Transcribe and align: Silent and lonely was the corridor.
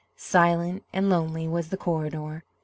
Silent 0.17 0.83
and 0.91 1.11
lonely 1.11 1.47
was 1.47 1.69
the 1.69 1.77
corridor. 1.77 2.43